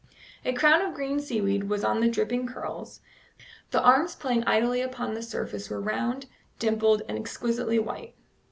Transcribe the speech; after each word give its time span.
A 0.43 0.51
crown 0.51 0.81
of 0.81 0.95
green 0.95 1.19
seaweed 1.19 1.65
was 1.69 1.83
on 1.83 2.01
the 2.01 2.09
dripping 2.09 2.47
curls; 2.47 3.01
the 3.69 3.83
arms 3.83 4.15
playing 4.15 4.43
idly 4.45 4.81
upon 4.81 5.13
the 5.13 5.21
surface 5.21 5.69
were 5.69 5.79
round, 5.79 6.25
dimpled, 6.57 7.03
and 7.07 7.19
exquisitely 7.19 7.77
white. 7.77 8.15